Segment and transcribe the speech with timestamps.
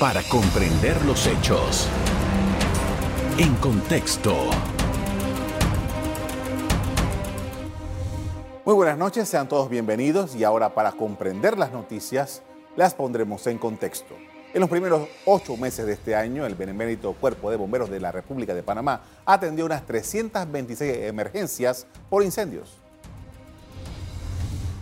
[0.00, 1.86] para comprender los hechos.
[3.36, 4.34] En contexto.
[8.64, 12.40] Muy buenas noches, sean todos bienvenidos y ahora para comprender las noticias
[12.76, 14.14] las pondremos en contexto.
[14.54, 18.10] En los primeros ocho meses de este año, el Benemérito Cuerpo de Bomberos de la
[18.10, 22.79] República de Panamá atendió unas 326 emergencias por incendios.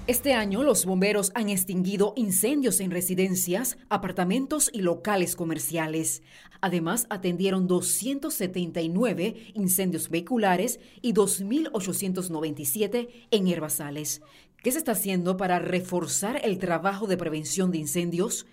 [0.09, 6.23] Este año los bomberos han extinguido incendios en residencias, apartamentos y locales comerciales.
[6.63, 14.23] Además, atendieron 279 incendios vehiculares y 2.897 en herbazales.
[14.63, 18.47] ¿Qué se está haciendo para reforzar el trabajo de prevención de incendios?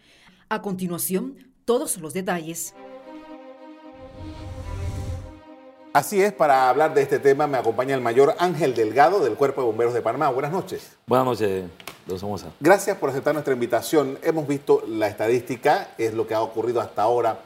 [0.49, 2.75] A continuación, todos los detalles.
[5.95, 9.61] Así es, para hablar de este tema me acompaña el mayor Ángel Delgado del Cuerpo
[9.61, 10.29] de Bomberos de Panamá.
[10.29, 10.91] Buenas noches.
[11.07, 11.63] Buenas noches,
[12.05, 12.47] don Somoza.
[12.59, 14.19] Gracias por aceptar nuestra invitación.
[14.21, 17.39] Hemos visto la estadística, es lo que ha ocurrido hasta ahora.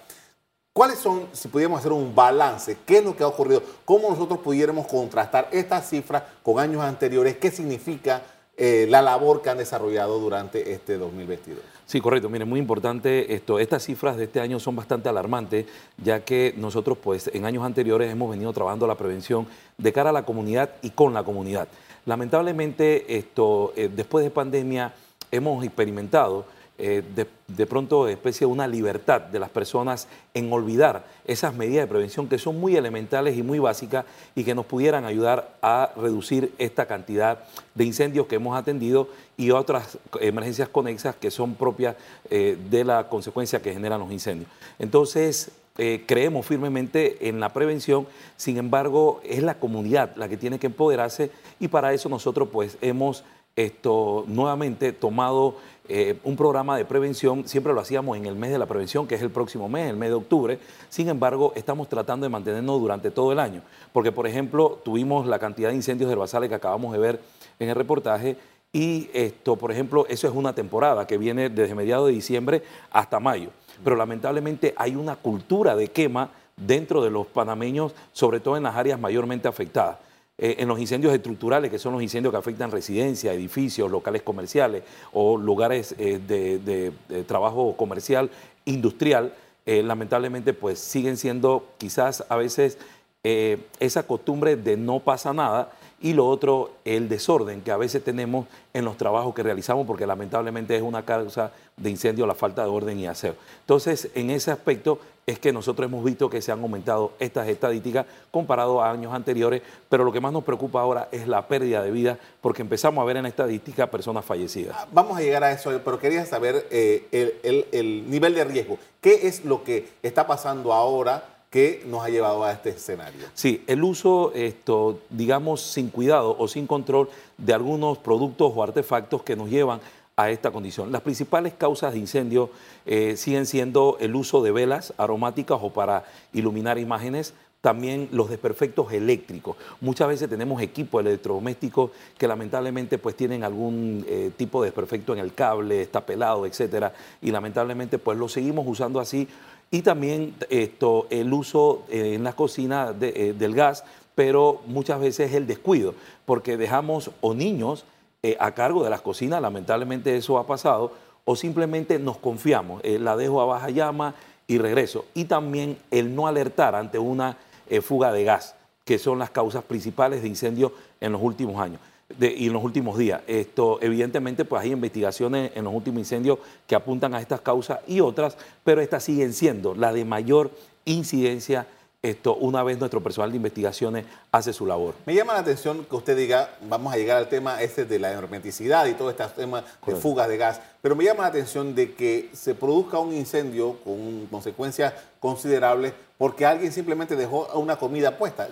[0.73, 3.61] ¿Cuáles son, si pudiéramos hacer un balance, qué es lo que ha ocurrido?
[3.85, 7.37] ¿Cómo nosotros pudiéramos contrastar estas cifras con años anteriores?
[7.37, 8.23] ¿Qué significa
[8.61, 11.63] eh, la labor que han desarrollado durante este 2022.
[11.85, 12.29] Sí, correcto.
[12.29, 13.57] Mire, muy importante esto.
[13.57, 15.65] Estas cifras de este año son bastante alarmantes,
[15.97, 20.13] ya que nosotros, pues, en años anteriores hemos venido trabajando la prevención de cara a
[20.13, 21.69] la comunidad y con la comunidad.
[22.05, 24.93] Lamentablemente, esto, eh, después de pandemia,
[25.31, 26.43] hemos experimentado
[26.81, 27.03] eh,
[27.47, 32.29] de, pronto especie de una libertad de las personas en olvidar esas medidas de prevención
[32.29, 36.85] que son muy elementales y muy básicas y que nos pudieran ayudar a reducir esta
[36.85, 37.39] cantidad
[37.75, 41.97] de incendios que hemos atendido y otras emergencias conexas que son propias
[42.29, 44.49] eh, de la consecuencia que generan los incendios.
[44.79, 48.07] Entonces, eh, creemos firmemente en la prevención,
[48.37, 52.77] sin embargo, es la comunidad la que tiene que empoderarse y para eso nosotros pues
[52.79, 55.57] hemos esto nuevamente tomado
[55.89, 59.15] eh, un programa de prevención, siempre lo hacíamos en el mes de la prevención, que
[59.15, 60.59] es el próximo mes, el mes de octubre,
[60.89, 65.39] sin embargo, estamos tratando de mantenernos durante todo el año, porque por ejemplo, tuvimos la
[65.39, 67.19] cantidad de incendios herbazales que acabamos de ver
[67.57, 68.37] en el reportaje,
[68.71, 72.61] y esto, por ejemplo, eso es una temporada que viene desde mediados de diciembre
[72.91, 73.49] hasta mayo,
[73.83, 78.75] pero lamentablemente hay una cultura de quema dentro de los panameños, sobre todo en las
[78.75, 79.97] áreas mayormente afectadas.
[80.41, 84.83] Eh, en los incendios estructurales, que son los incendios que afectan residencias, edificios, locales comerciales
[85.11, 88.29] o lugares eh, de, trabajo comercial,
[88.63, 89.33] industrial,
[89.65, 92.77] eh, lamentablemente pues siguen siendo quizás a veces
[93.21, 98.47] esa costumbre de no pasa nada y lo otro, el desorden que a veces tenemos
[98.73, 102.69] en los trabajos que realizamos, porque lamentablemente es una causa de incendio la falta de
[102.69, 103.35] orden y aseo.
[103.61, 108.05] Entonces, en ese aspecto es que nosotros hemos visto que se han aumentado estas estadísticas
[108.31, 111.91] comparado a años anteriores, pero lo que más nos preocupa ahora es la pérdida de
[111.91, 114.75] vida, porque empezamos a ver en estadística personas fallecidas.
[114.77, 117.37] Ah, vamos a llegar a eso, pero quería saber eh,
[117.71, 118.79] el nivel de riesgo.
[119.01, 121.38] ¿Qué es lo que está pasando ahora?
[121.49, 123.25] Que nos ha llevado a este escenario.
[123.33, 129.23] Sí, el uso, esto, digamos, sin cuidado o sin control de algunos productos o artefactos
[129.23, 129.79] que nos llevan
[130.15, 130.91] a esta condición.
[130.91, 132.49] Las principales causas de incendio
[132.85, 136.03] eh, siguen siendo el uso de velas aromáticas o para
[136.33, 139.57] iluminar imágenes, también los desperfectos eléctricos.
[139.81, 145.19] Muchas veces tenemos equipos electrodomésticos que lamentablemente pues tienen algún eh, tipo de desperfecto en
[145.19, 149.27] el cable, está pelado, etcétera, y lamentablemente pues lo seguimos usando así
[149.71, 153.83] y también esto, el uso eh, en la cocina eh, del gas,
[154.15, 155.93] pero muchas veces el descuido,
[156.25, 157.85] porque dejamos o niños
[158.23, 160.91] eh, a cargo de las cocinas, lamentablemente eso ha pasado,
[161.23, 164.15] o simplemente nos confiamos, la dejo a baja llama
[164.47, 165.05] y regreso.
[165.13, 167.37] Y también el no alertar ante una
[167.83, 171.79] fuga de gas, que son las causas principales de incendios en los últimos años
[172.19, 173.21] y en los últimos días.
[173.27, 177.99] Esto, evidentemente, pues hay investigaciones en los últimos incendios que apuntan a estas causas y
[177.99, 180.51] otras, pero estas siguen siendo la de mayor
[180.85, 181.67] incidencia
[182.01, 184.93] esto una vez nuestro personal de investigaciones hace su labor.
[185.05, 188.09] Me llama la atención que usted diga, vamos a llegar al tema ese de la
[188.11, 191.93] hermeticidad y todo este tema de fugas de gas, pero me llama la atención de
[191.93, 198.47] que se produzca un incendio con consecuencias considerables porque alguien simplemente dejó una comida puesta.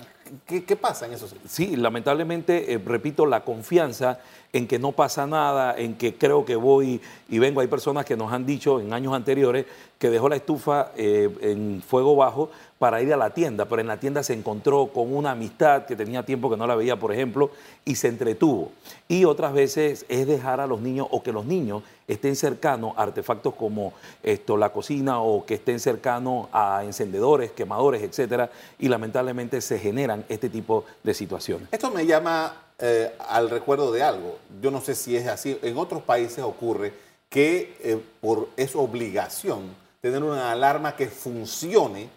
[0.46, 1.28] ¿Qué, pasa en eso?
[1.48, 4.20] Sí, lamentablemente, eh, repito, la confianza
[4.54, 7.62] en que no pasa nada, en que creo que voy y vengo.
[7.62, 9.66] Hay personas que nos han dicho en años anteriores
[10.00, 13.88] que dejó la estufa eh, en fuego bajo para ir a la tienda, pero en
[13.88, 17.12] la tienda se encontró con una amistad que tenía tiempo que no la veía, por
[17.12, 17.52] ejemplo,
[17.86, 18.72] y se entretuvo.
[19.08, 23.04] Y otras veces es dejar a los niños o que los niños estén cercanos a
[23.04, 23.94] artefactos como
[24.24, 28.50] esto, la cocina o que estén cercanos a encendedores, quemadores, etcétera,
[28.80, 31.68] y lamentablemente se generan este tipo de situaciones.
[31.71, 34.38] Esto me llama eh, al recuerdo de algo.
[34.62, 35.57] Yo no sé si es así.
[35.62, 36.94] En otros países ocurre
[37.30, 42.09] que eh, por es obligación tener una alarma que funcione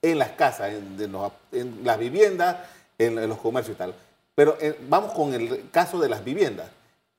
[0.00, 2.58] en las casas, en, las viviendas,
[2.98, 3.94] en, los comercios y tal.
[4.34, 6.70] Pero eh, vamos con el caso de las viviendas.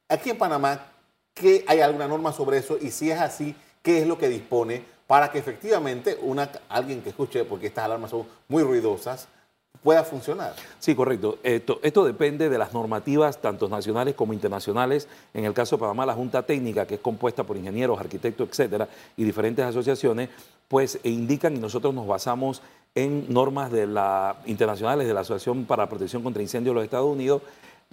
[0.08, 0.92] Aquí en Panamá,
[1.36, 2.80] ¿qué, ¿hay alguna norma sobre eso?
[2.82, 7.10] Y si es así, ¿qué es lo que dispone para que efectivamente una, alguien que
[7.10, 9.28] escuche, porque estas alarmas son muy ruidosas,
[9.84, 10.56] pueda funcionar.
[10.80, 11.38] Sí, correcto.
[11.44, 15.08] Esto, esto, depende de las normativas, tanto nacionales como internacionales.
[15.32, 18.90] En el caso de Panamá, la Junta Técnica, que es compuesta por ingenieros, arquitectos, etcétera,
[19.16, 20.30] y diferentes asociaciones,
[20.68, 22.64] pues indican y nosotros nos basamos
[22.96, 26.84] en normas de la, internacionales de la Asociación para la Protección contra Incendios de los
[26.86, 27.44] Estados Unidos,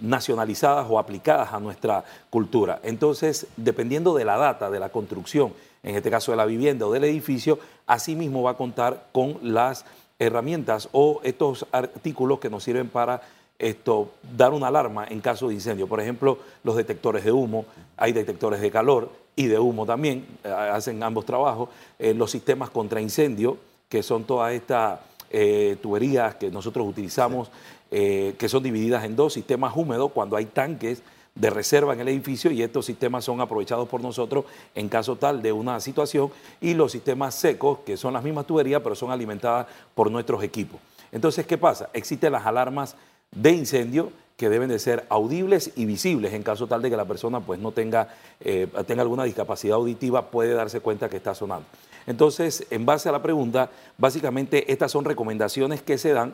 [0.03, 2.79] nacionalizadas o aplicadas a nuestra cultura.
[2.83, 6.91] Entonces, dependiendo de la data de la construcción, en este caso de la vivienda o
[6.91, 7.57] del edificio,
[7.87, 9.85] asimismo va a contar con las
[10.19, 13.21] herramientas o estos artículos que nos sirven para
[13.57, 15.87] esto, dar una alarma en caso de incendio.
[15.87, 17.65] Por ejemplo, los detectores de humo,
[17.95, 22.69] hay detectores de calor y de humo también, eh, hacen ambos trabajos, eh, los sistemas
[22.69, 23.57] contra incendio,
[23.87, 24.99] que son todas estas
[25.33, 27.49] eh, tuberías que nosotros utilizamos,
[27.91, 31.03] que son divididas en dos, sistemas húmedos, cuando hay tanques
[31.35, 34.45] de reserva en el edificio y estos sistemas son aprovechados por nosotros
[34.75, 36.31] en caso tal de una situación
[36.61, 40.79] y los sistemas secos, que son las mismas tuberías, pero son alimentadas por nuestros equipos.
[41.11, 41.89] Entonces, ¿qué pasa?
[41.93, 42.95] Existen las alarmas
[43.31, 47.05] de incendio que deben de ser audibles y visibles en caso tal de que la
[47.05, 48.09] persona pues no tenga,
[48.39, 51.65] eh, tenga alguna discapacidad auditiva, puede darse cuenta que está sonando.
[52.07, 56.33] Entonces, en base a la pregunta, básicamente estas son recomendaciones que se dan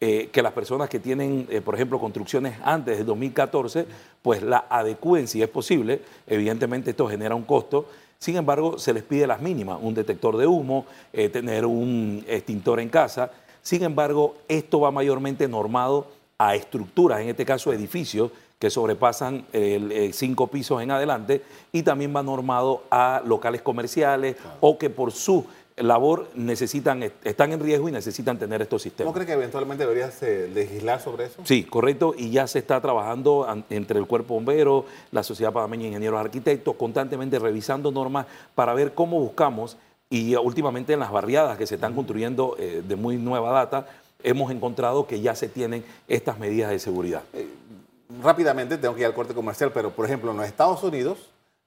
[0.00, 3.86] eh, que las personas que tienen, eh, por ejemplo, construcciones antes del 2014,
[4.22, 6.02] pues la adecúen si es posible.
[6.26, 7.86] Evidentemente esto genera un costo.
[8.18, 12.88] Sin embargo, se les pide las mínimas, un detector de humo, tener un extintor en
[12.88, 13.30] casa.
[13.62, 19.44] Sin embargo, esto va mayormente normado a estructuras, en este caso edificios, que sobrepasan
[20.12, 21.42] cinco pisos en adelante,
[21.72, 25.46] y también va normado a locales comerciales o que por su
[25.76, 29.12] labor necesitan, están en riesgo y necesitan tener estos sistemas.
[29.12, 30.10] ¿No cree que eventualmente debería
[30.52, 31.42] legislar sobre eso?
[31.44, 35.88] Sí, correcto, y ya se está trabajando entre el Cuerpo Bombero, la Sociedad Panameña de
[35.90, 38.26] Ingenieros Arquitectos, constantemente revisando normas
[38.56, 39.76] para ver cómo buscamos,
[40.10, 43.86] y últimamente en las barriadas que se están construyendo eh, de muy nueva data,
[44.22, 47.22] hemos encontrado que ya se tienen estas medidas de seguridad.
[47.32, 47.48] Eh,
[48.22, 51.18] rápidamente, tengo que ir al corte comercial, pero por ejemplo, en los Estados Unidos,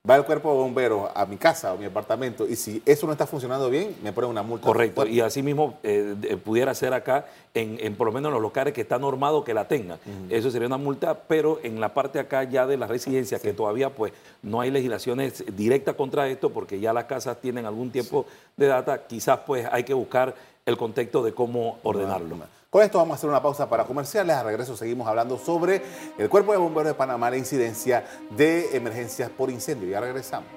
[0.09, 3.11] va el cuerpo de bomberos a mi casa o mi apartamento y si eso no
[3.11, 4.65] está funcionando bien, me ponen una multa.
[4.65, 8.73] Correcto, y así mismo eh, pudiera ser acá, en, por lo menos en los locales
[8.73, 9.99] que está normado que la tengan.
[10.29, 13.91] Eso sería una multa, pero en la parte acá ya de las residencias, que todavía
[13.91, 14.11] pues
[14.41, 18.25] no hay legislaciones directas contra esto, porque ya las casas tienen algún tiempo
[18.57, 20.33] de data, quizás pues hay que buscar
[20.65, 22.37] el contexto de cómo ordenarlo.
[22.69, 24.35] Con esto vamos a hacer una pausa para comerciales.
[24.35, 25.81] A regreso seguimos hablando sobre
[26.17, 29.89] el Cuerpo de Bomberos de Panamá, la incidencia de emergencias por incendio.
[29.89, 30.47] Ya regresamos.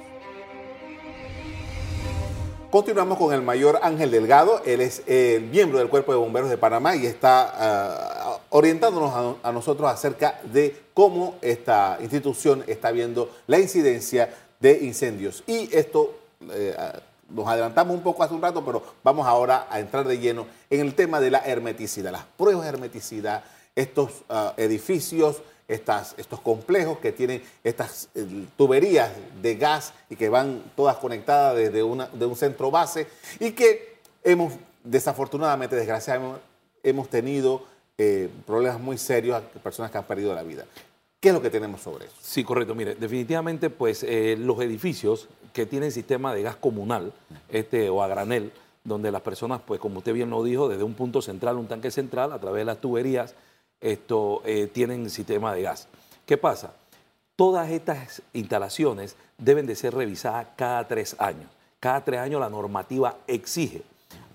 [2.71, 4.61] Continuamos con el mayor Ángel Delgado.
[4.65, 9.53] Él es el miembro del Cuerpo de Bomberos de Panamá y está ah, orientándonos a,
[9.53, 14.29] nosotros acerca de cómo esta institución está viendo la incidencia
[14.59, 15.45] de incendios.
[15.47, 16.15] Y esto
[16.51, 16.77] eh,
[17.31, 20.81] nos adelantamos un poco hace un rato, pero vamos ahora a entrar de lleno en
[20.81, 23.45] el tema de la hermeticidad, las pruebas de hermeticidad,
[23.75, 29.11] estos ah, edificios, estos complejos que tienen estas eh, tuberías
[29.41, 33.07] de gas y que van todas conectadas desde un centro base
[33.41, 36.41] y que hemos, desafortunadamente, desgraciadamente,
[36.83, 37.63] hemos tenido
[37.97, 40.65] eh, problemas muy serios, personas que han perdido la vida.
[41.25, 42.15] ¿Qué es lo que tenemos sobre eso?
[42.21, 42.75] Sí, correcto.
[42.75, 47.15] Mire, definitivamente, pues eh, los edificios que tienen sistema de gas comunal
[47.49, 48.53] este, o a granel,
[48.85, 51.91] donde las personas, pues como usted bien lo dijo, desde un punto central, un tanque
[51.91, 53.37] central, a través de las tuberías,
[53.81, 55.89] esto, eh, tienen sistema de gas.
[56.27, 56.75] ¿Qué pasa?
[57.37, 61.49] Todas estas instalaciones deben de ser revisadas cada tres años.
[61.81, 63.81] Cada tres años la normativa exige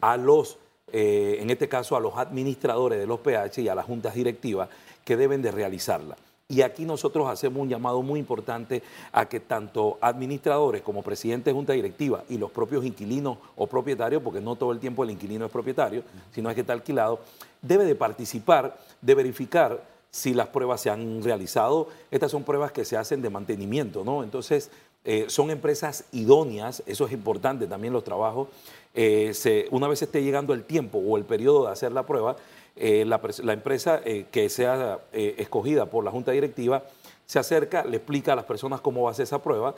[0.01, 0.57] a los,
[0.91, 4.69] eh, en este caso a los administradores de los PH y a las juntas directivas
[5.05, 6.15] que deben de realizarla.
[6.51, 11.53] Y aquí nosotros hacemos un llamado muy importante a que tanto administradores como presidentes de
[11.53, 15.45] junta directiva y los propios inquilinos o propietarios, porque no todo el tiempo el inquilino
[15.45, 16.01] es propietario,
[16.33, 17.19] sino es que está alquilado,
[17.61, 19.79] debe de participar, de verificar
[20.09, 21.89] si las pruebas se han realizado.
[22.09, 24.23] Estas son pruebas que se hacen de mantenimiento, ¿no?
[24.23, 24.71] Entonces,
[25.05, 28.47] eh, son empresas idóneas, eso es importante también los trabajos.
[28.95, 32.37] Eh, una vez esté llegando el tiempo o el periodo de hacer la prueba,
[32.75, 36.83] eh, la, empresa eh, que sea eh, escogida por la Junta Directiva
[37.25, 39.75] se acerca, le explica a las personas cómo va a ser esa prueba,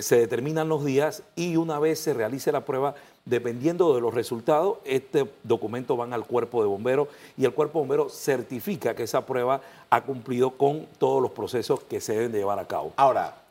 [0.00, 2.94] se determinan los días y una vez se realice la prueba,
[3.26, 7.82] dependiendo de los resultados, este documento van al cuerpo de bomberos y el cuerpo de
[7.82, 9.60] bomberos certifica que esa prueba
[9.90, 12.94] ha cumplido con todos los procesos que se deben de llevar a cabo.
[12.96, 13.42] Ahora,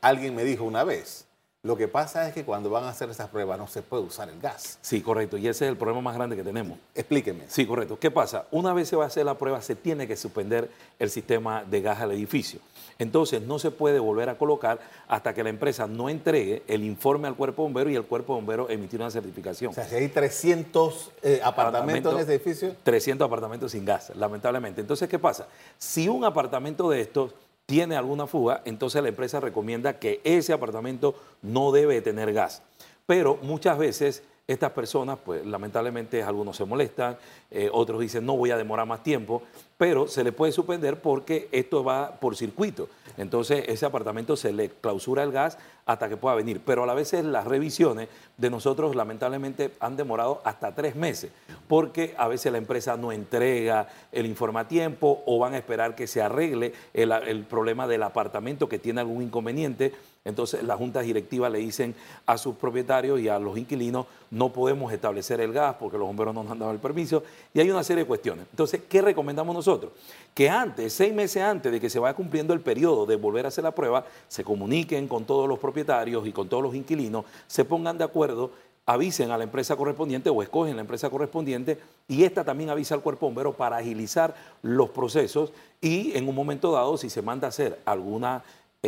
[0.00, 1.25] alguien me dijo una vez,
[1.66, 4.28] Lo que pasa es que cuando van a hacer esas pruebas no se puede usar
[4.28, 4.78] el gas.
[4.82, 5.36] Sí, correcto.
[5.36, 6.78] Y ese es el problema más grande que tenemos.
[6.94, 7.42] Explíqueme.
[7.48, 7.98] Sí, correcto.
[7.98, 8.46] ¿Qué pasa?
[8.52, 10.70] Una vez se va a hacer la prueba, se tiene que suspender
[11.00, 12.60] el sistema de gas al edificio.
[13.00, 17.26] Entonces, no se puede volver a colocar hasta que la empresa no entregue el informe
[17.26, 19.72] al cuerpo bombero y el cuerpo bombero emitir una certificación.
[19.72, 22.76] O sea, si hay 300 eh, apartamentos en ese edificio.
[22.84, 24.80] 300 apartamentos sin gas, lamentablemente.
[24.80, 25.48] Entonces, ¿qué pasa?
[25.78, 27.34] Si un apartamento de estos
[27.66, 32.62] tiene alguna fuga, entonces la empresa recomienda que ese apartamento no debe tener gas.
[33.06, 37.18] Pero muchas veces estas personas, pues lamentablemente algunos se molestan,
[37.50, 39.42] eh, otros dicen no voy a demorar más tiempo,
[39.78, 42.88] pero se le puede suspender porque esto va por circuito.
[43.16, 46.60] Entonces ese apartamento se le clausura el gas hasta que pueda venir.
[46.64, 51.30] Pero a la vez las revisiones de nosotros lamentablemente han demorado hasta tres meses,
[51.68, 55.94] porque a veces la empresa no entrega el informe a tiempo o van a esperar
[55.94, 59.92] que se arregle el, el problema del apartamento que tiene algún inconveniente
[60.26, 61.94] entonces las juntas directivas le dicen
[62.26, 66.34] a sus propietarios y a los inquilinos, no podemos establecer el gas porque los bomberos
[66.34, 68.46] no nos han dado el permiso y hay una serie de cuestiones.
[68.50, 69.92] Entonces, ¿qué recomendamos nosotros?
[70.34, 73.48] Que antes, seis meses antes de que se vaya cumpliendo el periodo de volver a
[73.48, 77.64] hacer la prueba, se comuniquen con todos los propietarios y con todos los inquilinos, se
[77.64, 78.50] pongan de acuerdo
[78.86, 83.02] avisen a la empresa correspondiente o escogen la empresa correspondiente y esta también avisa al
[83.02, 87.50] cuerpo bombero para agilizar los procesos y en un momento dado si se manda a
[87.50, 88.44] hacer alguna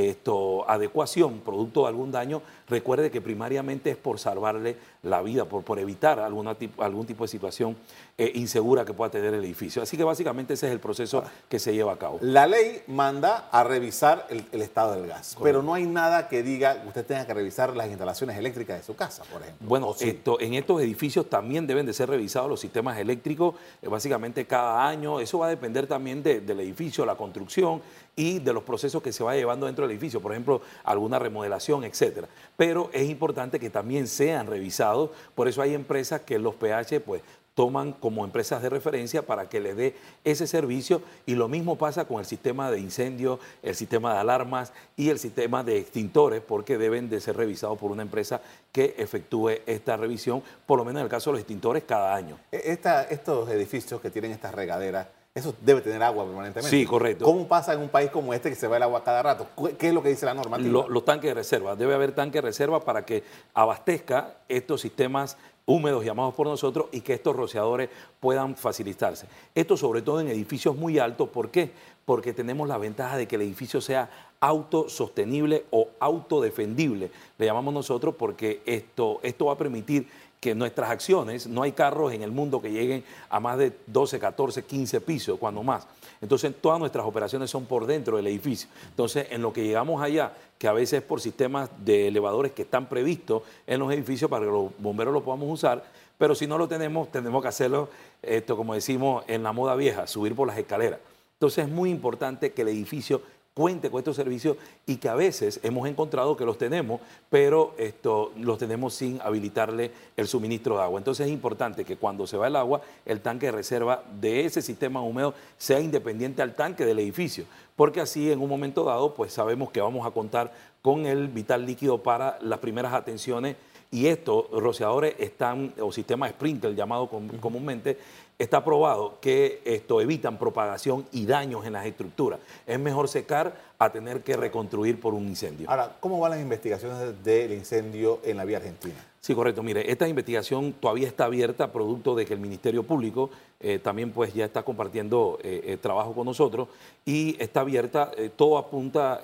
[0.07, 5.63] esto, adecuación, producto de algún daño, recuerde que primariamente es por salvarle la vida, por,
[5.63, 7.77] por evitar alguna algún tipo de situación
[8.17, 9.81] eh, insegura que pueda tener el edificio.
[9.83, 12.19] Así que básicamente ese es el proceso que se lleva a cabo.
[12.21, 16.83] La ley manda a revisar el, estado del gas, pero no hay nada que diga
[16.83, 19.69] que usted tenga que revisar las instalaciones eléctricas de su casa, por ejemplo.
[19.69, 24.47] Bueno, esto, en estos edificios también deben de ser revisados los sistemas eléctricos, eh, básicamente
[24.47, 25.21] cada año.
[25.21, 27.81] Eso va a depender también del edificio, la construcción
[28.19, 31.85] y de los procesos que se va llevando dentro del edificio, por ejemplo, alguna remodelación,
[31.85, 32.27] etcétera.
[32.57, 37.23] Pero es importante que también sean revisados, por eso hay empresas que los pH pues
[37.55, 39.95] toman como empresas de referencia para que le dé
[40.25, 44.73] ese servicio y lo mismo pasa con el sistema de incendio, el sistema de alarmas
[44.97, 48.41] y el sistema de extintores porque deben de ser revisados por una empresa
[48.73, 52.39] que efectúe esta revisión, por lo menos en el caso de los extintores cada año.
[52.51, 52.79] E,
[53.11, 55.09] estos edificios que tienen estas regaderas,
[55.39, 56.71] eso debe tener agua permanentemente.
[56.71, 57.25] Sí, correcto.
[57.25, 59.47] ¿Cómo pasa en un país como este que se va el agua cada rato?
[59.79, 60.87] ¿Qué es lo que dice la normativa?
[60.89, 61.77] los tanques de reserva.
[61.77, 65.37] Debe haber tanques de reserva para que abastezca estos sistemas
[65.69, 67.91] húmedos llamados por nosotros y que estos rociadores
[68.21, 69.27] puedan facilitarse.
[69.55, 71.29] Esto sobre todo en edificios muy altos.
[71.29, 71.71] ¿Por qué?
[72.07, 74.09] Porque tenemos la ventaja de que el edificio sea
[74.41, 77.11] autosostenible o autodefendible.
[77.37, 80.09] Le llamamos nosotros porque esto, esto va a permitir
[80.41, 84.19] que nuestras acciones, no hay carros en el mundo que lleguen a más de 12,
[84.19, 85.87] 14, 15 pisos, cuando más.
[86.21, 88.69] Entonces, todas nuestras operaciones son por dentro del edificio.
[88.89, 92.63] Entonces, en lo que llegamos allá, que a veces es por sistemas de elevadores que
[92.63, 95.85] están previstos en los edificios para que los bomberos lo podamos usar,
[96.17, 97.89] pero si no lo tenemos, tenemos que hacerlo,
[98.23, 100.99] esto como decimos en la moda vieja, subir por las escaleras.
[101.35, 103.23] Entonces, es muy importante que el edificio
[103.59, 108.31] cuente con estos servicios y que a veces hemos encontrado que los tenemos, pero esto,
[108.39, 111.01] los tenemos sin habilitarle el suministro de agua.
[111.01, 114.63] Entonces es importante que cuando se va el agua, el tanque de reserva de ese
[114.63, 119.33] sistema húmedo sea independiente al tanque del edificio, porque así en un momento dado pues
[119.33, 123.57] sabemos que vamos a contar con el vital líquido para las primeras atenciones
[123.91, 127.09] y estos rociadores están, o sistema sprinkler llamado
[127.41, 127.99] comúnmente,
[128.39, 132.39] está probado que esto evitan propagación y daños en las estructuras.
[132.67, 135.69] Es mejor secar a tener que reconstruir por un incendio.
[135.69, 138.95] Ahora, ¿cómo van las investigaciones del incendio en la vía argentina?
[139.21, 139.63] Sí, correcto.
[139.63, 143.31] Mire, esta investigación todavía está abierta, producto de que el Ministerio Público
[143.61, 146.69] eh, también pues ya está compartiendo eh, eh, trabajo con nosotros
[147.05, 148.13] y está abierta.
[148.37, 149.21] todo apunta,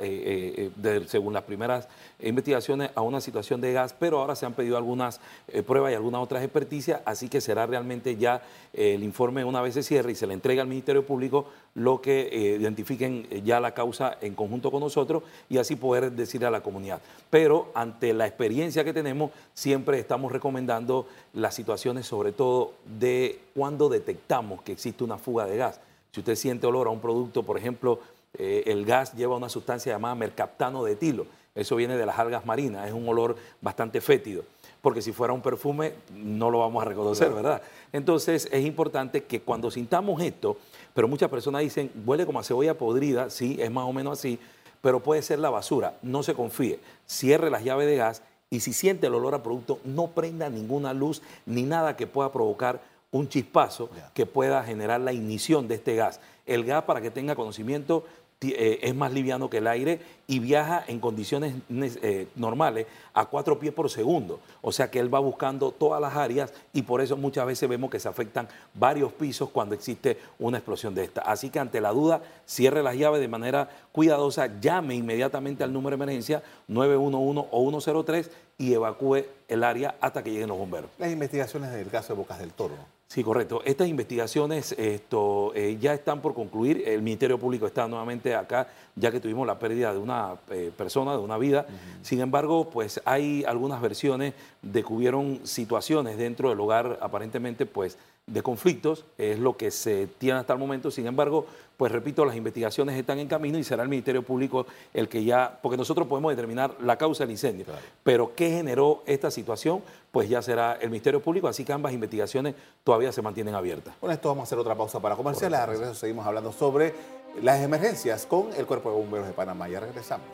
[1.06, 1.88] según las primeras
[2.20, 5.20] investigaciones, a una situación de gas, pero ahora se han pedido algunas
[5.66, 8.42] pruebas y algunas otras experticias, así que será realmente ya
[8.72, 12.56] el informe una vez se cierre y se le entrega al Ministerio Público lo que
[12.58, 17.00] identifiquen ya la causa en conjunto con nosotros y así poder decirle a la comunidad.
[17.30, 23.88] Pero ante la experiencia que tenemos, siempre estamos recomendando las situaciones, sobre todo de cuando
[23.88, 25.80] detectamos que existe una fuga de gas.
[26.12, 27.98] Si usted siente olor a un producto, por ejemplo,
[28.36, 31.26] eh, el gas lleva una sustancia llamada mercaptano de etilo.
[31.54, 34.42] Eso viene de las algas marinas, es un olor bastante fétido,
[34.84, 37.62] porque si fuera un perfume no lo vamos a reconocer, ¿verdad?
[37.90, 40.58] Entonces es importante que cuando sintamos esto,
[40.92, 44.38] pero muchas personas dicen, huele como a cebolla podrida, sí, es más o menos así,
[44.82, 48.74] pero puede ser la basura, no se confíe, cierre las llaves de gas y si
[48.74, 53.26] siente el olor a producto, no prenda ninguna luz ni nada que pueda provocar un
[53.26, 56.20] chispazo que pueda generar la ignición de este gas.
[56.46, 58.04] El gas, para que tenga conocimiento,
[58.52, 63.58] eh, es más liviano que el aire y viaja en condiciones eh, normales a cuatro
[63.58, 64.40] pies por segundo.
[64.60, 67.90] O sea que él va buscando todas las áreas y por eso muchas veces vemos
[67.90, 71.22] que se afectan varios pisos cuando existe una explosión de esta.
[71.22, 75.96] Así que ante la duda, cierre las llaves de manera cuidadosa, llame inmediatamente al número
[75.96, 80.90] de emergencia 911 o 103 y evacúe el área hasta que lleguen los bomberos.
[80.98, 82.74] Las investigaciones del caso de Bocas del Toro.
[83.14, 83.62] Sí, correcto.
[83.64, 86.82] Estas investigaciones esto, eh, ya están por concluir.
[86.84, 88.66] El Ministerio Público está nuevamente acá,
[88.96, 91.64] ya que tuvimos la pérdida de una eh, persona, de una vida.
[92.02, 97.98] Sin embargo, pues hay algunas versiones de que hubieron situaciones dentro del hogar, aparentemente, pues
[98.26, 100.90] de conflictos, es lo que se tiene hasta el momento.
[100.90, 105.08] Sin embargo, pues repito, las investigaciones están en camino y será el Ministerio Público el
[105.08, 107.66] que ya, porque nosotros podemos determinar la causa del incendio,
[108.02, 112.54] pero qué generó esta situación, pues ya será el Ministerio Público, así que ambas investigaciones
[112.84, 113.94] todavía se mantienen abiertas.
[114.00, 116.94] Con esto vamos a hacer otra pausa para comerciales, a regreso seguimos hablando sobre
[117.42, 119.68] las emergencias con el Cuerpo de Bomberos de Panamá.
[119.68, 120.26] Ya regresamos.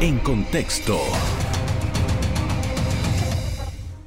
[0.00, 0.98] En contexto.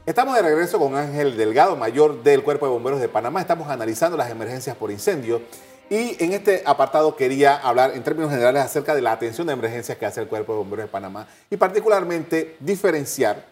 [0.08, 3.42] Estamos de regreso con Ángel Delgado, mayor del Cuerpo de Bomberos de Panamá.
[3.42, 5.42] Estamos analizando las emergencias por incendio
[5.90, 9.98] y en este apartado quería hablar en términos generales acerca de la atención de emergencias
[9.98, 13.44] que hace el Cuerpo de Bomberos de Panamá y particularmente diferenciar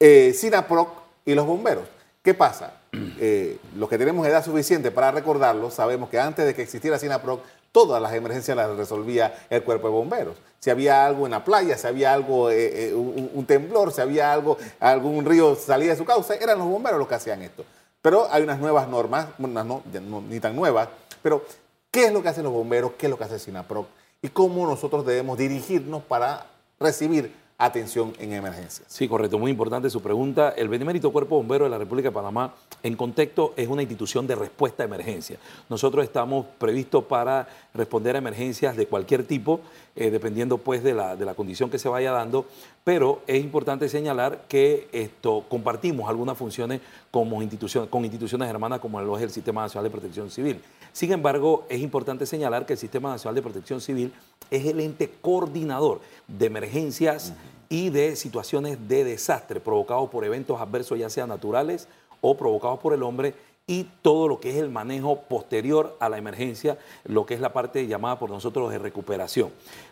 [0.00, 0.88] eh, SINAPROC
[1.26, 1.84] y los bomberos.
[2.22, 2.72] ¿Qué pasa?
[3.20, 7.42] Eh, los que tenemos edad suficiente para recordarlo, sabemos que antes de que existiera SINAPROC,
[7.72, 10.36] todas las emergencias las resolvía el cuerpo de bomberos.
[10.58, 14.32] Si había algo en la playa, si había algo, eh, eh, un, temblor, si había
[14.32, 17.64] algo, algún río salía de su causa, eran los bomberos los que hacían esto.
[18.02, 19.82] Pero hay unas nuevas normas, no,
[20.28, 20.88] ni tan nuevas,
[21.22, 21.44] pero
[21.90, 22.92] ¿qué es lo que hacen los bomberos?
[22.98, 23.86] ¿Qué es lo que hace SINAPROC?
[24.22, 26.46] Y cómo nosotros debemos dirigirnos para
[26.80, 28.86] recibir atención en emergencias.
[28.86, 30.50] Sí, correcto, muy importante su pregunta.
[30.56, 34.34] El Benemérito Cuerpo Bombero de la República de Panamá, en contexto, es una institución de
[34.34, 35.38] respuesta a emergencia.
[35.68, 39.60] Nosotros estamos previstos para responder a emergencias de cualquier tipo,
[39.94, 42.46] eh, dependiendo pues de la, de la condición que se vaya dando,
[42.84, 49.00] pero es importante señalar que esto compartimos algunas funciones como institución, con instituciones hermanas como
[49.00, 50.60] el Sistema Nacional de Protección Civil.
[50.96, 54.14] Sin embargo, es importante señalar que el Sistema Nacional de Protección Civil
[54.50, 57.34] es el ente coordinador de emergencias
[57.68, 61.86] y de situaciones de desastre provocados por eventos adversos, ya sean naturales
[62.22, 63.34] o provocados por el hombre,
[63.66, 67.52] y todo lo que es el manejo posterior a la emergencia, lo que es la
[67.52, 69.50] parte llamada por nosotros de recuperación.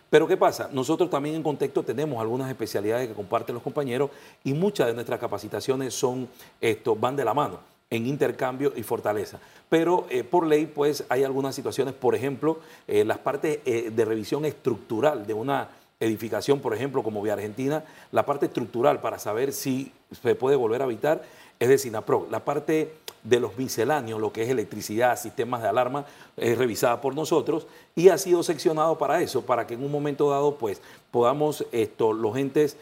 [0.09, 0.71] Pero ¿qué pasa?
[0.73, 4.09] Nosotros también en contexto tenemos algunas especialidades que comparten los compañeros
[4.43, 6.27] y muchas de nuestras capacitaciones son
[6.59, 9.39] esto, van de la mano en intercambio y fortaleza.
[9.69, 14.05] Pero eh, por ley, pues hay algunas situaciones, por ejemplo, eh, las partes eh, de
[14.05, 15.69] revisión estructural de una
[15.99, 20.81] edificación, por ejemplo, como Vía Argentina, la parte estructural para saber si se puede volver
[20.81, 21.23] a habitar
[21.57, 22.27] es de SINAPRO.
[22.29, 22.93] La parte
[23.23, 26.05] de los misceláneos, lo que es electricidad, sistemas de alarma,
[26.37, 30.29] es revisada por nosotros y ha sido seccionado para eso, para que en un momento
[30.29, 32.77] dado pues podamos esto, los entes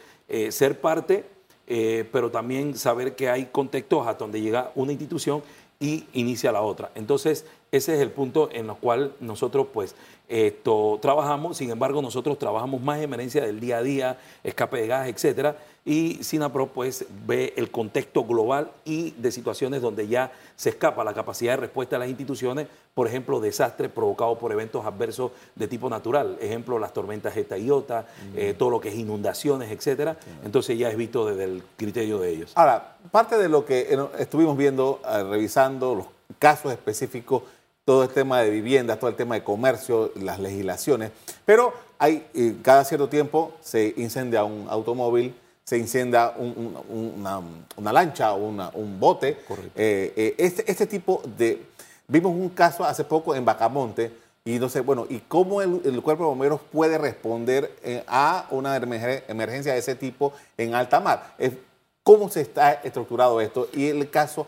[0.50, 1.24] ser parte,
[1.66, 5.42] eh, pero también saber que hay contextos hasta donde llega una institución
[5.80, 6.90] y inicia la otra.
[6.94, 7.46] Entonces,
[7.76, 9.96] ese es el punto en el cual nosotros pues
[10.28, 14.86] esto, trabajamos, sin embargo nosotros trabajamos más en emergencia del día a día, escape de
[14.86, 20.70] gas, etcétera, y SINAPRO pues ve el contexto global y de situaciones donde ya se
[20.70, 25.32] escapa la capacidad de respuesta de las instituciones, por ejemplo, desastres provocados por eventos adversos
[25.56, 28.06] de tipo natural, ejemplo, las tormentas Eta y Iota,
[28.36, 30.16] eh, todo lo que es inundaciones, etcétera.
[30.44, 32.52] Entonces ya es visto desde el criterio de ellos.
[32.54, 36.06] Ahora, parte de lo que estuvimos viendo, eh, revisando los
[36.38, 37.42] casos específicos
[37.84, 41.10] todo el tema de viviendas, todo el tema de comercio, las legislaciones,
[41.44, 48.48] pero hay, eh, cada cierto tiempo se incendia un automóvil, se incendia una, lancha o
[48.74, 49.38] un bote.
[49.74, 51.62] Eh, eh, este, este tipo de...
[52.06, 54.12] Vimos un caso hace poco en Bacamonte,
[54.44, 57.74] y no sé, bueno, ¿y cómo el, Cuerpo de Bomberos puede responder
[58.06, 61.34] a una emergencia de ese tipo en alta mar?
[62.02, 63.68] ¿Cómo se está estructurado esto?
[63.72, 64.46] Y el caso,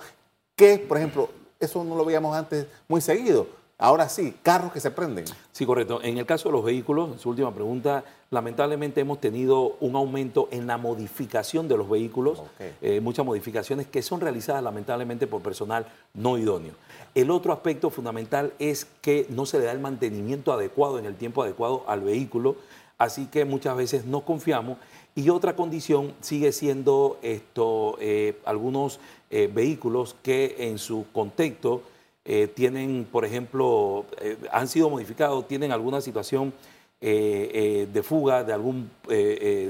[0.55, 3.47] ¿qué, por ejemplo, eso no lo veíamos antes muy seguido.
[3.79, 5.27] Ahora sí, carros que se prenden.
[5.53, 6.01] Sí, correcto.
[6.03, 10.49] En el caso de los vehículos, en su última pregunta, lamentablemente hemos tenido un aumento
[10.51, 15.87] en la modificación de los vehículos, eh, muchas modificaciones que son realizadas lamentablemente por personal
[16.15, 16.73] no idóneo.
[17.15, 21.15] El otro aspecto fundamental es que no se le da el mantenimiento adecuado en el
[21.15, 22.57] tiempo adecuado al vehículo,
[22.97, 24.79] así que muchas veces no confiamos.
[25.19, 29.01] Y otra condición sigue siendo esto, eh, algunos
[29.31, 31.81] eh, vehículos que en su contexto
[32.27, 34.05] eh, tienen, por ejemplo,
[34.53, 36.53] han sido modificados, tienen alguna situación
[37.01, 38.91] de fuga de algún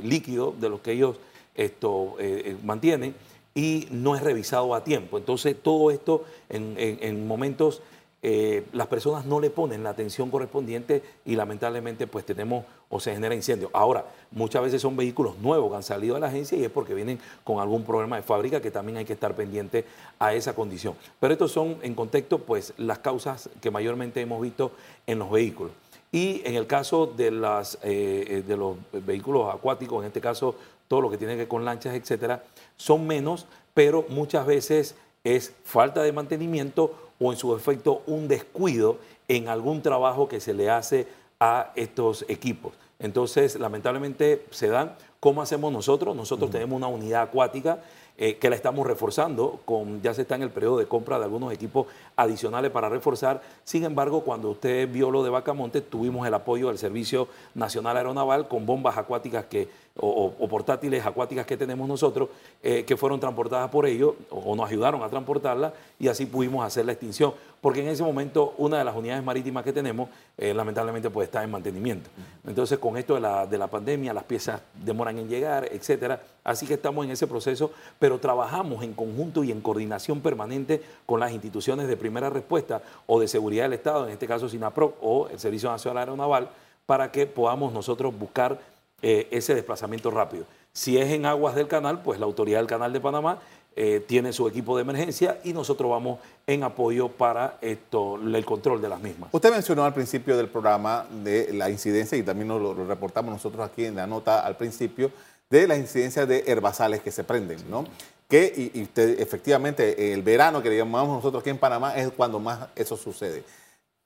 [0.02, 1.16] líquido de los que ellos
[1.54, 2.16] esto,
[2.62, 3.14] mantienen
[3.54, 5.18] y no es revisado a tiempo.
[5.18, 7.82] Entonces, todo esto en, momentos
[8.22, 13.12] eh, las personas no le ponen la atención correspondiente y lamentablemente pues tenemos o se
[13.12, 13.70] genera incendio.
[13.72, 16.94] Ahora, muchas veces son vehículos nuevos que han salido de la agencia y es porque
[16.94, 19.84] vienen con algún problema de fábrica que también hay que estar pendiente
[20.18, 20.94] a esa condición.
[21.20, 24.72] Pero estos son en contexto pues las causas que mayormente hemos visto
[25.06, 25.72] en los vehículos.
[26.10, 30.56] Y en el caso de, las, eh, eh, de los vehículos acuáticos, en este caso
[30.88, 32.44] todo lo que tiene que ver con lanchas, etcétera,
[32.76, 38.98] son menos, pero muchas veces es falta de mantenimiento o en su efecto un descuido
[39.28, 41.06] en algún trabajo que se le hace
[41.40, 42.74] a estos equipos.
[42.98, 44.96] Entonces, lamentablemente se dan.
[45.20, 46.14] ¿Cómo hacemos nosotros?
[46.14, 47.80] Nosotros tenemos una unidad acuática
[48.18, 51.24] eh, que la estamos reforzando, con, ya se está en el periodo de compra de
[51.24, 53.42] algunos equipos adicionales para reforzar.
[53.62, 58.48] Sin embargo, cuando usted vio lo de Bacamonte, tuvimos el apoyo del Servicio Nacional Aeronaval
[58.48, 62.30] con bombas acuáticas que, o, portátiles acuáticas que tenemos nosotros,
[62.62, 66.86] eh, que fueron transportadas por ellos o, nos ayudaron a transportarlas y así pudimos hacer
[66.86, 67.34] la extinción.
[67.60, 71.42] Porque en ese momento una de las unidades marítimas que tenemos, eh, lamentablemente, pues está
[71.42, 72.08] en mantenimiento.
[72.46, 76.22] Entonces, con esto de la, de la pandemia, las piezas demoran en llegar, etcétera.
[76.44, 77.72] Así que estamos en ese proceso
[78.05, 83.20] pero trabajamos en conjunto y en coordinación permanente con las instituciones de primera respuesta o
[83.20, 86.48] de seguridad del Estado, en este caso SINAPRO o el Servicio Nacional Aeronaval,
[86.86, 88.58] para que podamos nosotros buscar
[89.02, 90.46] eh, ese desplazamiento rápido.
[90.72, 93.40] Si es en aguas del canal, pues la autoridad del canal de Panamá
[93.78, 98.80] eh, tiene su equipo de emergencia y nosotros vamos en apoyo para esto, el control
[98.80, 99.28] de las mismas.
[99.32, 103.68] Usted mencionó al principio del programa de la incidencia y también nos lo reportamos nosotros
[103.68, 105.10] aquí en la nota al principio
[105.50, 107.84] de las incidencias de herbazales que se prenden, ¿no?
[108.28, 112.68] Que y, efectivamente el verano que le llamamos nosotros aquí en Panamá es cuando más
[112.74, 113.44] eso sucede.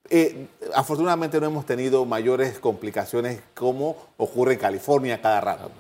[0.09, 5.71] Eh, afortunadamente no hemos tenido mayores complicaciones como ocurre en California cada rato.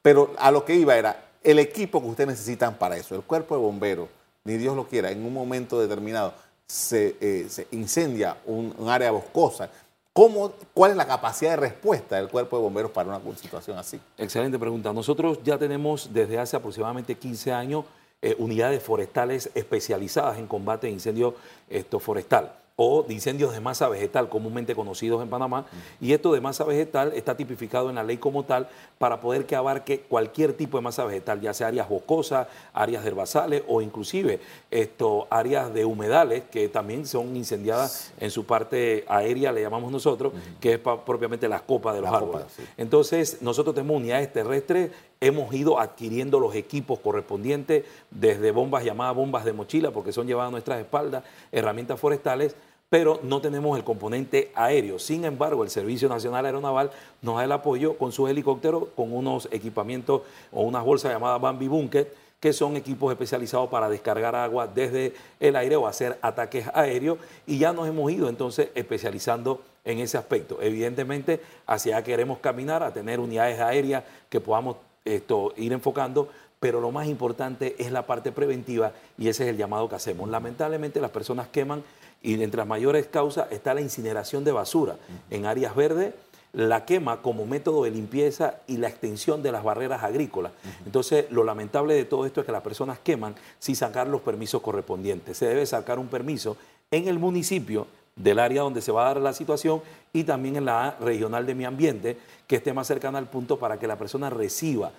[0.00, 3.54] Pero a lo que iba era el equipo que ustedes necesitan para eso, el cuerpo
[3.56, 4.08] de bomberos,
[4.44, 6.32] ni Dios lo quiera, en un momento determinado
[6.66, 9.70] se, eh, incendia un área boscosa
[10.12, 14.00] ¿Cómo, ¿Cuál es la capacidad de respuesta del cuerpo de bomberos para una situación así?
[14.18, 14.92] Excelente pregunta.
[14.92, 17.84] Nosotros ya tenemos desde hace aproximadamente 15 años
[18.20, 21.36] eh, unidades forestales especializadas en combate de incendio
[21.68, 25.66] esto, forestal o de incendios de masa vegetal, comúnmente conocidos en Panamá.
[26.00, 29.54] Y esto de masa vegetal está tipificado en la ley como tal para poder que
[29.54, 34.40] abarque cualquier tipo de masa vegetal, ya sea áreas boscosas, áreas herbazales o inclusive
[34.70, 40.32] esto, áreas de humedales que también son incendiadas en su parte aérea, le llamamos nosotros,
[40.58, 42.46] que es propiamente las copas de los árboles.
[42.78, 44.90] Entonces, nosotros tenemos unidades terrestres
[45.20, 50.48] hemos ido adquiriendo los equipos correspondientes, desde bombas llamadas bombas de mochila, porque son llevadas
[50.48, 52.56] a nuestras espaldas, herramientas forestales,
[52.90, 54.98] pero no tenemos el componente aéreo.
[54.98, 56.90] Sin embargo, el Servicio Nacional Aeronaval
[57.22, 60.22] nos da el apoyo con sus helicópteros, con unos equipamientos
[60.52, 65.54] o unas bolsas llamadas Bambi Bunker, que son equipos especializados para descargar agua desde el
[65.54, 67.18] aire o hacer ataques aéreos.
[67.46, 70.58] Y ya nos hemos ido entonces especializando en ese aspecto.
[70.60, 76.80] Evidentemente, hacia allá queremos caminar, a tener unidades aéreas que podamos esto, ir enfocando, pero
[76.80, 80.28] lo más importante es la parte preventiva y ese es el llamado que hacemos.
[80.28, 81.82] Lamentablemente las personas queman
[82.22, 84.96] y entre las mayores causas está la incineración de basura
[85.30, 86.14] en áreas verdes,
[86.52, 90.52] la quema como método de limpieza y la extensión de las barreras agrícolas.
[90.84, 94.60] Entonces, lo lamentable de todo esto es que las personas queman sin sacar los permisos
[94.60, 95.38] correspondientes.
[95.38, 96.56] Se debe sacar un permiso
[96.90, 99.80] en el municipio del área donde se va a dar la situación
[100.12, 103.78] y también en la regional de mi ambiente, que esté más cercana al punto para
[103.78, 104.90] que la persona reciba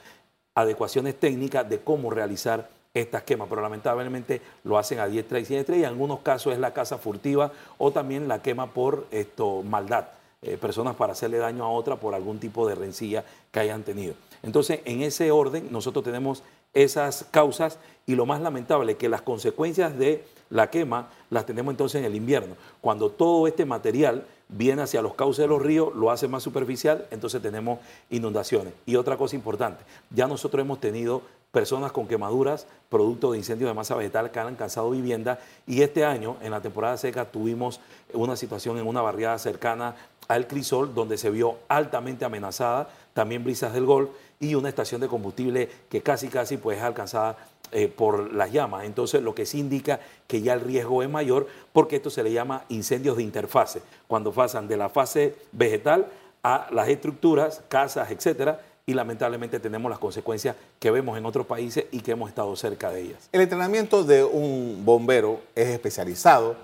[0.56, 5.76] adecuaciones técnicas de cómo realizar estas quemas, pero lamentablemente lo hacen a diestra y siniestra
[5.76, 10.08] y en algunos casos es la casa furtiva o también la quema por esto, maldad,
[10.42, 14.16] eh, personas para hacerle daño a otra por algún tipo de rencilla que hayan tenido.
[14.44, 19.98] Entonces, en ese orden, nosotros tenemos esas causas y lo más lamentable que las consecuencias
[19.98, 25.02] de la quema las tenemos entonces en el invierno, cuando todo este material viene hacia
[25.02, 28.74] los cauces de los ríos, lo hace más superficial, entonces tenemos inundaciones.
[28.86, 33.74] Y otra cosa importante, ya nosotros hemos tenido personas con quemaduras producto de incendios de
[33.74, 37.80] masa vegetal que han alcanzado vivienda y este año en la temporada seca tuvimos
[38.14, 39.96] una situación en una barriada cercana
[40.28, 45.08] al Crisol donde se vio altamente amenazada, también brisas del Gol y una estación de
[45.08, 47.38] combustible que casi casi pues es alcanzada
[47.74, 48.84] eh, por las llamas.
[48.84, 52.32] Entonces, lo que sí indica que ya el riesgo es mayor porque esto se le
[52.32, 56.08] llama incendios de interfase, cuando pasan de la fase vegetal
[56.44, 61.86] a las estructuras, casas, etcétera, y lamentablemente tenemos las consecuencias que vemos en otros países
[61.92, 63.30] y que hemos estado cerca de ellas.
[63.32, 66.56] El entrenamiento de un bombero es especializado,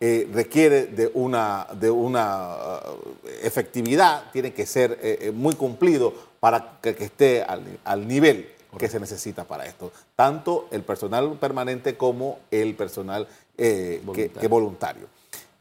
[0.00, 6.78] eh, requiere de una, de una uh, efectividad, tiene que ser eh, muy cumplido para
[6.82, 9.92] que, esté al, al nivel que se necesita para esto.
[10.14, 14.40] Tanto el personal permanente como el personal eh, voluntario.
[14.40, 15.06] Que, voluntario.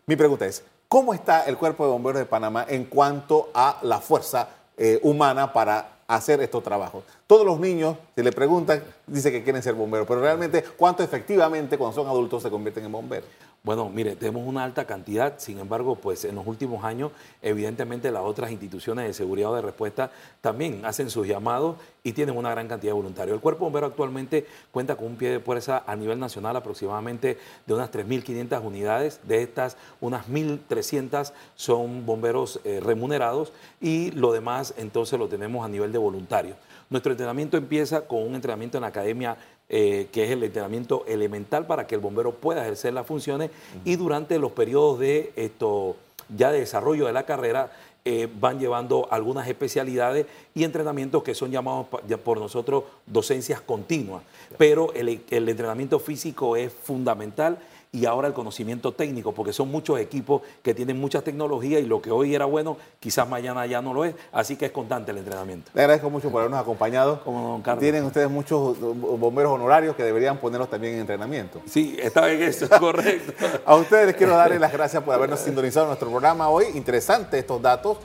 [0.06, 4.00] Mi pregunta es, ¿cómo está el Cuerpo de Bomberos de Panamá en cuanto a la
[4.00, 7.04] fuerza eh, humana para hacer estos trabajos?
[7.28, 11.78] Todos los niños, si le preguntan, dicen que quieren ser bomberos, pero realmente, ¿cuánto efectivamente
[11.78, 13.30] cuando son adultos se convierten en bomberos?
[13.66, 18.22] Bueno, mire, tenemos una alta cantidad, sin embargo, pues en los últimos años, evidentemente las
[18.22, 22.68] otras instituciones de seguridad o de respuesta también hacen sus llamados y tienen una gran
[22.68, 23.34] cantidad de voluntarios.
[23.34, 27.74] El Cuerpo Bombero actualmente cuenta con un pie de fuerza a nivel nacional aproximadamente de
[27.74, 33.52] unas 3.500 unidades, de estas unas 1.300 son bomberos eh, remunerados
[33.82, 36.56] y lo demás entonces lo tenemos a nivel de voluntarios.
[36.88, 41.66] Nuestro entrenamiento empieza con un entrenamiento en la academia eh, que es el entrenamiento elemental
[41.66, 43.50] para que el bombero pueda ejercer las funciones.
[43.84, 45.96] Y durante los periodos de esto
[46.36, 47.72] ya de desarrollo de la carrera
[48.04, 51.88] eh, van llevando algunas especialidades y entrenamientos que son llamados
[52.24, 54.22] por nosotros docencias continuas.
[54.58, 57.58] Pero el, el entrenamiento físico es fundamental
[57.96, 62.02] y ahora el conocimiento técnico, porque son muchos equipos que tienen muchas tecnologías y lo
[62.02, 65.20] que hoy era bueno, quizás mañana ya no lo es, así que es constante el
[65.20, 65.72] entrenamiento.
[65.74, 67.24] Le agradezco mucho por habernos acompañado.
[67.24, 67.80] Como don Carlos.
[67.82, 71.62] Tienen ustedes muchos bomberos honorarios que deberían ponerlos también en entrenamiento.
[71.66, 73.34] Sí, está bien eso, correcto.
[73.66, 76.66] A ustedes les quiero darles las gracias por habernos sintonizado en nuestro programa hoy.
[76.76, 77.98] Interesante estos datos.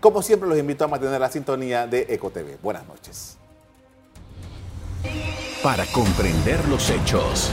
[0.00, 2.60] Como siempre, los invito a mantener la sintonía de EcoTV.
[2.60, 3.38] Buenas noches.
[5.62, 7.52] Para comprender los hechos.